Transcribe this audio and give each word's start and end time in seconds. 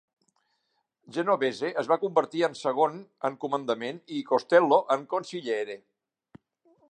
Genovese 1.17 1.69
es 1.81 1.89
va 1.91 1.97
convertir 2.05 2.41
en 2.47 2.57
segon 2.61 2.97
en 3.29 3.37
comandament 3.45 4.01
i 4.17 4.23
Costello 4.31 4.79
en 4.97 5.03
"consigliere". 5.15 5.79